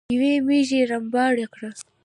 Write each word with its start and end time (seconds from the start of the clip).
يوې 0.13 0.33
ميږې 0.47 0.81
رمباړه 0.91 1.47
کړه. 1.53 1.69